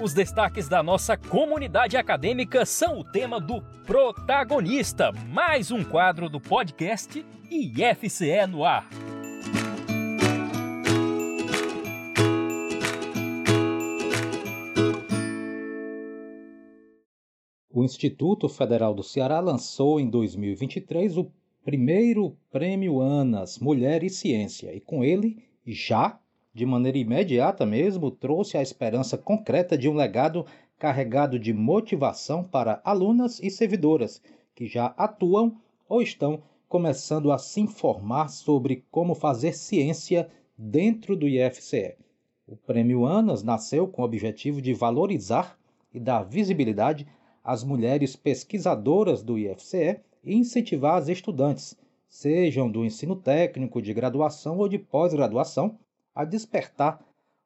[0.00, 6.40] Os destaques da nossa comunidade acadêmica são o tema do Protagonista, mais um quadro do
[6.40, 8.88] podcast IFCE no ar.
[17.68, 21.28] O Instituto Federal do Ceará lançou em 2023 o
[21.64, 26.20] primeiro Prêmio ANAS Mulher e Ciência, e com ele, já,
[26.54, 30.44] de maneira imediata mesmo, trouxe a esperança concreta de um legado
[30.78, 34.22] carregado de motivação para alunas e servidoras
[34.54, 35.56] que já atuam
[35.88, 41.94] ou estão começando a se informar sobre como fazer ciência dentro do IFCE.
[42.46, 45.58] O Prêmio ANAS nasceu com o objetivo de valorizar
[45.94, 47.06] e dar visibilidade
[47.44, 51.76] as mulheres pesquisadoras do IFCE e incentivar as estudantes,
[52.08, 55.78] sejam do ensino técnico, de graduação ou de pós-graduação,
[56.18, 57.00] a despertar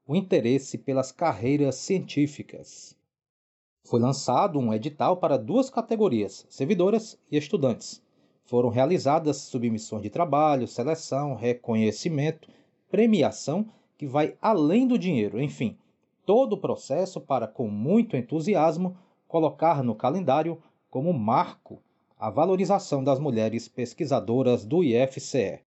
[0.09, 2.97] o interesse pelas carreiras científicas.
[3.85, 8.03] Foi lançado um edital para duas categorias, servidoras e estudantes.
[8.47, 12.49] Foram realizadas submissões de trabalho, seleção, reconhecimento,
[12.91, 15.77] premiação, que vai além do dinheiro, enfim,
[16.25, 18.97] todo o processo para, com muito entusiasmo,
[19.29, 21.83] colocar no calendário como marco
[22.19, 25.61] a valorização das mulheres pesquisadoras do IFCE.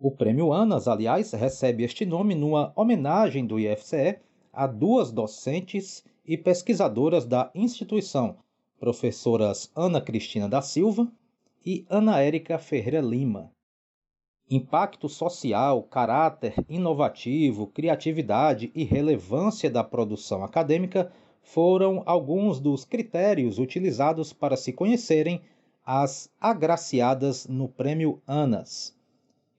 [0.00, 4.18] O Prêmio ANAS, aliás, recebe este nome numa homenagem do IFCE
[4.52, 8.36] a duas docentes e pesquisadoras da instituição,
[8.78, 11.10] professoras Ana Cristina da Silva
[11.64, 13.52] e Ana Érica Ferreira Lima.
[14.50, 24.32] Impacto social, caráter inovativo, criatividade e relevância da produção acadêmica foram alguns dos critérios utilizados
[24.32, 25.40] para se conhecerem
[25.86, 28.94] as agraciadas no Prêmio ANAS.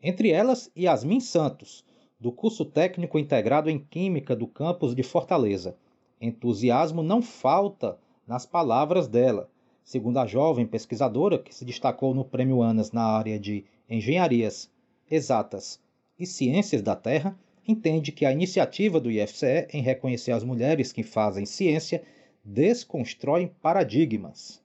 [0.08, 1.84] Entre elas, Yasmin Santos,
[2.20, 5.76] do curso técnico integrado em Química do campus de Fortaleza.
[6.22, 7.98] Entusiasmo não falta
[8.28, 9.50] nas palavras dela.
[9.84, 14.72] Segundo a jovem pesquisadora que se destacou no Prêmio ANAS na área de Engenharias
[15.10, 15.82] Exatas
[16.20, 17.36] e Ciências da Terra,
[17.68, 22.04] entende que a iniciativa do IFCE em reconhecer as mulheres que fazem ciência
[22.44, 24.64] desconstrói paradigmas.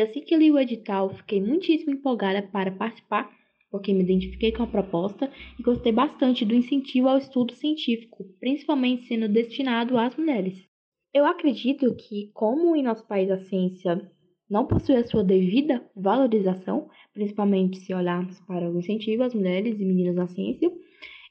[0.00, 3.30] Assim que li o edital, fiquei muitíssimo empolgada para participar,
[3.72, 9.06] porque me identifiquei com a proposta e gostei bastante do incentivo ao estudo científico, principalmente
[9.06, 10.68] sendo destinado às mulheres.
[11.12, 14.10] Eu acredito que, como em nosso país a ciência
[14.48, 19.84] não possui a sua devida valorização, principalmente se olharmos para o incentivo às mulheres e
[19.84, 20.70] meninas na ciência,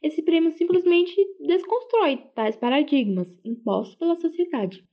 [0.01, 1.15] esse prêmio simplesmente
[1.45, 4.83] desconstrói tais paradigmas impostos pela sociedade.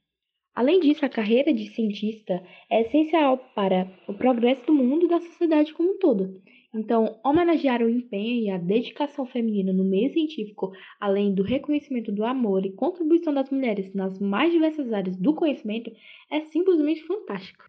[0.54, 5.20] Além disso, a carreira de cientista é essencial para o progresso do mundo e da
[5.20, 6.42] sociedade como um todo.
[6.74, 12.24] Então, homenagear o empenho e a dedicação feminina no meio científico, além do reconhecimento do
[12.24, 15.90] amor e contribuição das mulheres nas mais diversas áreas do conhecimento,
[16.30, 17.64] é simplesmente fantástico.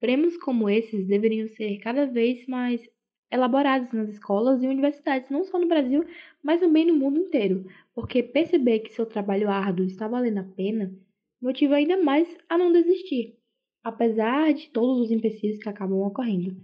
[0.00, 2.82] Prêmios como esses deveriam ser cada vez mais
[3.30, 6.04] elaborados nas escolas e universidades, não só no Brasil,
[6.42, 10.94] mas também no mundo inteiro, porque perceber que seu trabalho árduo está valendo a pena
[11.40, 13.36] motiva ainda mais a não desistir,
[13.84, 16.56] apesar de todos os empecilhos que acabam ocorrendo.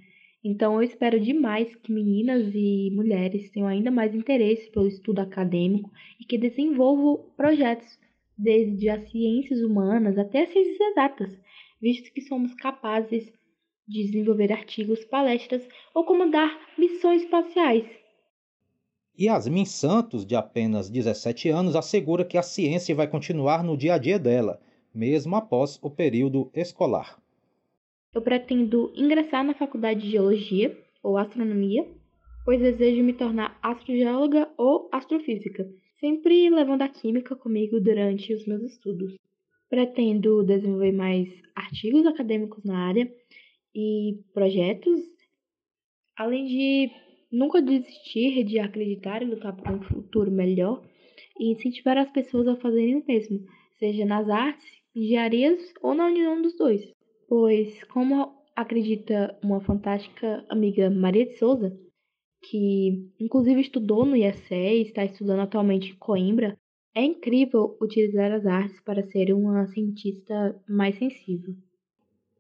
[0.45, 5.91] Então, eu espero demais que meninas e mulheres tenham ainda mais interesse pelo estudo acadêmico
[6.21, 7.99] e que desenvolvam projetos,
[8.37, 11.39] desde as ciências humanas até as ciências exatas,
[11.81, 13.33] visto que somos capazes
[13.87, 15.63] de desenvolver artigos, palestras
[15.95, 17.87] ou comandar missões espaciais.
[19.19, 23.99] Yasmin Santos, de apenas 17 anos, assegura que a ciência vai continuar no dia a
[23.99, 24.61] dia dela,
[24.93, 27.22] mesmo após o período escolar.
[28.15, 31.89] Eu pretendo ingressar na faculdade de Geologia ou Astronomia,
[32.45, 35.67] pois desejo me tornar astrogeóloga ou astrofísica,
[35.99, 39.15] sempre levando a química comigo durante os meus estudos.
[39.71, 43.11] Pretendo desenvolver mais artigos acadêmicos na área
[43.75, 45.01] e projetos,
[46.15, 46.91] além de
[47.31, 50.85] nunca desistir de acreditar e lutar por um futuro melhor
[51.41, 53.47] e incentivar as pessoas a fazerem o mesmo,
[53.79, 56.93] seja nas artes, engenharias ou na união dos dois.
[57.35, 61.75] Pois, como acredita uma fantástica amiga Maria de Souza,
[62.43, 66.59] que inclusive estudou no IEC e está estudando atualmente em Coimbra,
[66.95, 71.55] é incrível utilizar as artes para ser uma cientista mais sensível.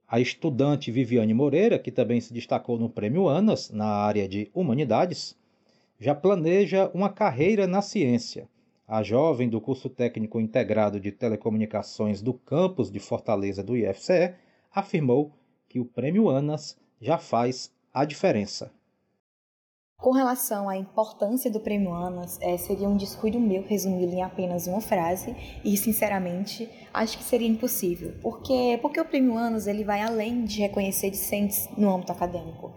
[0.07, 5.35] A estudante Viviane Moreira, que também se destacou no Prêmio ANAS na área de Humanidades,
[5.99, 8.47] já planeja uma carreira na ciência.
[8.87, 14.35] A jovem do curso técnico integrado de telecomunicações do campus de Fortaleza do IFCE
[14.75, 15.33] afirmou
[15.69, 18.71] que o Prêmio ANAS já faz a diferença.
[20.03, 24.67] Com relação à importância do Prêmio Anas, é, seria um descuido meu resumi-lo em apenas
[24.67, 25.33] uma frase
[25.65, 28.13] e, sinceramente, acho que seria impossível.
[28.21, 32.73] Porque, porque o Prêmio Anas ele vai além de reconhecer discentes no âmbito acadêmico,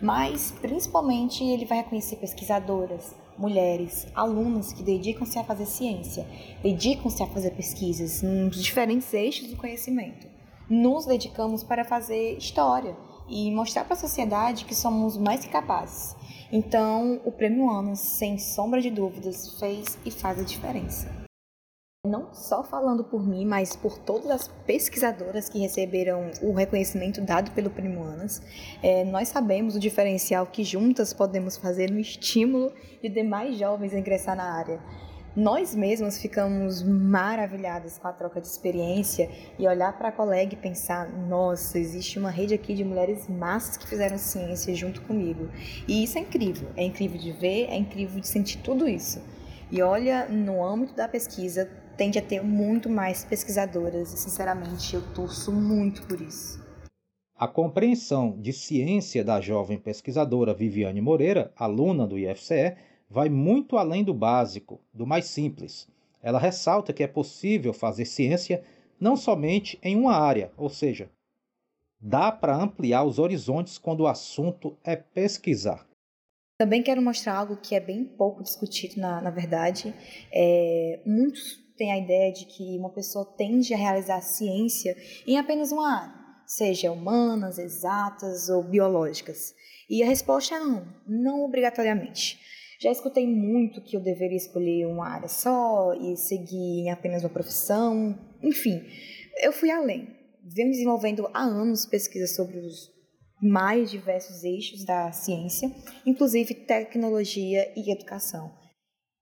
[0.00, 6.26] mas, principalmente, ele vai reconhecer pesquisadoras, mulheres, alunos que dedicam-se a fazer ciência,
[6.62, 10.29] dedicam-se a fazer pesquisas nos diferentes eixos do conhecimento.
[10.70, 12.96] Nos dedicamos para fazer história
[13.28, 16.16] e mostrar para a sociedade que somos mais que capazes
[16.52, 21.08] então, o Prêmio Anos, sem sombra de dúvidas, fez e faz a diferença.
[22.04, 27.52] Não só falando por mim, mas por todas as pesquisadoras que receberam o reconhecimento dado
[27.52, 28.42] pelo Prêmio Anos,
[28.82, 33.98] é, nós sabemos o diferencial que juntas podemos fazer no estímulo de demais jovens a
[33.98, 34.80] ingressar na área.
[35.36, 40.56] Nós mesmos ficamos maravilhadas com a troca de experiência e olhar para a colega e
[40.56, 45.48] pensar: nossa, existe uma rede aqui de mulheres massas que fizeram ciência junto comigo.
[45.86, 49.22] E isso é incrível, é incrível de ver, é incrível de sentir tudo isso.
[49.70, 55.14] E olha, no âmbito da pesquisa, tende a ter muito mais pesquisadoras e, sinceramente, eu
[55.14, 56.60] torço muito por isso.
[57.36, 62.76] A compreensão de ciência da jovem pesquisadora Viviane Moreira, aluna do IFCE,
[63.10, 65.88] vai muito além do básico, do mais simples.
[66.22, 68.62] Ela ressalta que é possível fazer ciência
[69.00, 71.10] não somente em uma área, ou seja,
[72.00, 75.86] dá para ampliar os horizontes quando o assunto é pesquisar.
[76.58, 79.94] Também quero mostrar algo que é bem pouco discutido, na, na verdade.
[80.30, 84.94] É, muitos têm a ideia de que uma pessoa tende a realizar ciência
[85.26, 86.14] em apenas uma área,
[86.46, 89.54] seja humanas, exatas ou biológicas.
[89.88, 92.38] E a resposta é não, não obrigatoriamente.
[92.82, 97.28] Já escutei muito que eu deveria escolher uma área só e seguir em apenas uma
[97.28, 98.18] profissão.
[98.42, 98.82] Enfim,
[99.42, 100.08] eu fui além.
[100.42, 102.90] Venho desenvolvendo há anos pesquisas sobre os
[103.42, 105.70] mais diversos eixos da ciência,
[106.06, 108.50] inclusive tecnologia e educação.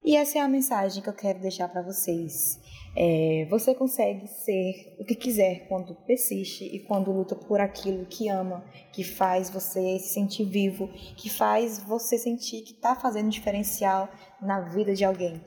[0.08, 2.58] E essa é a mensagem que eu quero deixar para vocês.
[2.96, 8.26] É, você consegue ser o que quiser quando persiste e quando luta por aquilo que
[8.26, 14.08] ama, que faz você se sentir vivo, que faz você sentir que está fazendo diferencial
[14.40, 15.42] na vida de alguém.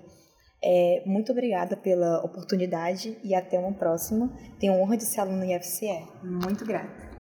[0.63, 4.31] É, muito obrigada pela oportunidade e até uma próxima.
[4.59, 6.07] Tenho honra de ser aluna IFCE.
[6.23, 7.17] Muito grata.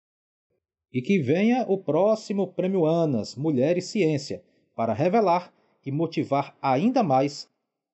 [0.91, 4.43] E que venha o próximo Prêmio Anas Mulher e Ciência
[4.75, 5.53] para revelar
[5.85, 7.47] e motivar ainda mais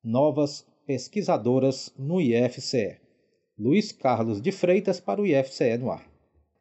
[0.04, 3.00] novas pesquisadoras no IFCE.
[3.58, 6.15] Luiz Carlos de Freitas para o IFCE no ar.